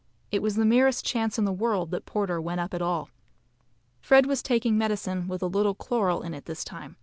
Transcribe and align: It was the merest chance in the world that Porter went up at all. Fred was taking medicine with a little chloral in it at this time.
It 0.31 0.41
was 0.41 0.55
the 0.55 0.65
merest 0.65 1.05
chance 1.05 1.37
in 1.37 1.45
the 1.45 1.53
world 1.53 1.91
that 1.91 2.07
Porter 2.07 2.41
went 2.41 2.59
up 2.59 2.73
at 2.73 2.81
all. 2.81 3.11
Fred 3.99 4.25
was 4.25 4.41
taking 4.41 4.75
medicine 4.75 5.27
with 5.27 5.43
a 5.43 5.45
little 5.45 5.75
chloral 5.75 6.23
in 6.23 6.33
it 6.33 6.37
at 6.37 6.45
this 6.45 6.63
time. 6.63 6.97